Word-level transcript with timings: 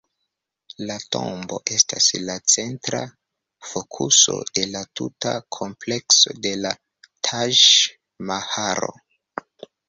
La 0.91 0.93
tombo 1.15 1.57
estas 1.73 2.07
la 2.29 2.37
centra 2.53 3.01
fokuso 3.73 4.39
de 4.57 4.63
la 4.77 4.81
tuta 5.01 5.35
komplekso 5.59 6.35
de 6.47 6.55
la 6.63 6.73
Taĝ-Mahalo. 7.29 8.91